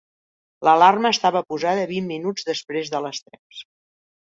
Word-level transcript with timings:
L'alarma 0.67 1.11
estava 1.17 1.43
posada 1.51 1.85
vint 1.93 2.09
minuts 2.13 2.49
després 2.51 2.93
de 2.97 3.05
les 3.09 3.23
tres. 3.29 3.63